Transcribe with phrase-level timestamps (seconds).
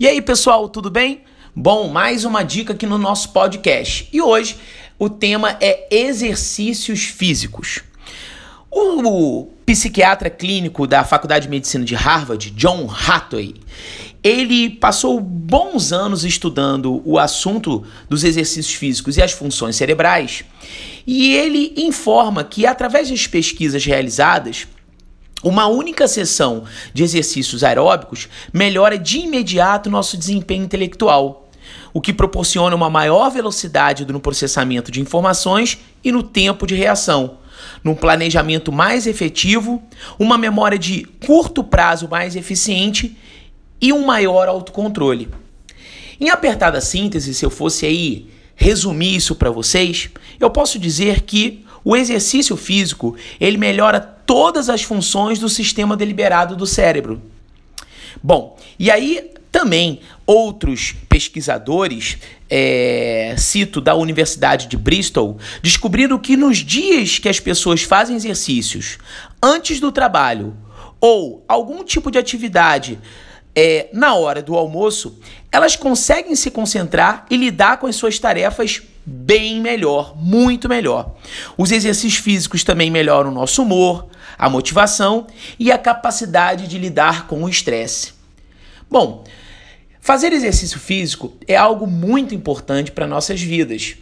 [0.00, 1.20] E aí, pessoal, tudo bem?
[1.54, 4.08] Bom, mais uma dica aqui no nosso podcast.
[4.10, 4.56] E hoje
[4.98, 7.80] o tema é exercícios físicos.
[8.70, 13.54] O psiquiatra clínico da Faculdade de Medicina de Harvard, John Hathaway,
[14.22, 20.42] ele passou bons anos estudando o assunto dos exercícios físicos e as funções cerebrais,
[21.06, 24.66] e ele informa que através das pesquisas realizadas,
[25.42, 26.64] uma única sessão
[26.94, 31.48] de exercícios aeróbicos melhora de imediato nosso desempenho intelectual,
[31.92, 37.38] o que proporciona uma maior velocidade no processamento de informações e no tempo de reação,
[37.82, 39.82] num planejamento mais efetivo,
[40.18, 43.16] uma memória de curto prazo mais eficiente
[43.80, 45.28] e um maior autocontrole.
[46.20, 51.64] Em apertada síntese, se eu fosse aí resumir isso para vocês, eu posso dizer que
[51.84, 57.22] o exercício físico ele melhora todas as funções do sistema deliberado do cérebro.
[58.22, 62.16] Bom, e aí também outros pesquisadores,
[62.48, 68.98] é, cito da Universidade de Bristol, descobriram que nos dias que as pessoas fazem exercícios
[69.42, 70.56] antes do trabalho
[71.00, 72.98] ou algum tipo de atividade
[73.54, 75.18] é, na hora do almoço,
[75.50, 81.14] elas conseguem se concentrar e lidar com as suas tarefas bem melhor, muito melhor.
[81.56, 84.06] Os exercícios físicos também melhoram o nosso humor,
[84.38, 85.26] a motivação
[85.58, 88.12] e a capacidade de lidar com o estresse.
[88.90, 89.24] Bom,
[90.00, 93.96] fazer exercício físico é algo muito importante para nossas vidas.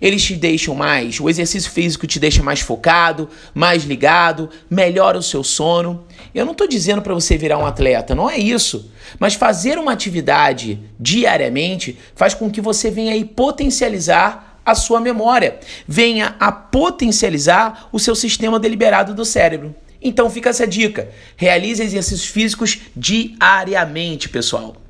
[0.00, 5.22] Eles te deixam mais, o exercício físico te deixa mais focado, mais ligado, melhora o
[5.22, 6.04] seu sono.
[6.34, 8.90] Eu não estou dizendo para você virar um atleta, não é isso.
[9.18, 15.58] Mas fazer uma atividade diariamente faz com que você venha aí potencializar a sua memória,
[15.86, 19.74] venha a potencializar o seu sistema deliberado do cérebro.
[20.00, 24.83] Então fica essa dica: realize exercícios físicos diariamente, pessoal.